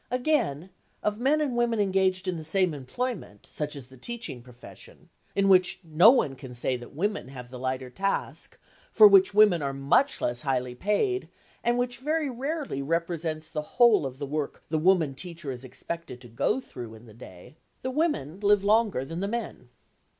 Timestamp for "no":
5.83-6.09